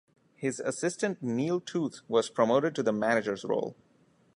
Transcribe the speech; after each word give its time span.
His 0.33 0.59
assistant 0.59 1.21
Neil 1.21 1.59
Tooth 1.59 2.01
was 2.07 2.31
promoted 2.31 2.73
to 2.73 2.81
the 2.81 2.91
manager's 2.91 3.45
role. 3.45 3.75